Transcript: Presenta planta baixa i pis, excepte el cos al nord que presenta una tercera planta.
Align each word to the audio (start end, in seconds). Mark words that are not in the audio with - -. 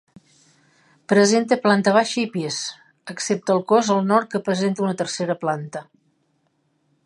Presenta 1.11 1.57
planta 1.65 1.93
baixa 1.97 2.17
i 2.23 2.23
pis, 2.37 2.57
excepte 3.15 3.55
el 3.57 3.61
cos 3.73 3.93
al 3.97 4.03
nord 4.15 4.33
que 4.33 4.45
presenta 4.49 4.87
una 4.89 4.99
tercera 5.03 5.37
planta. 5.47 5.87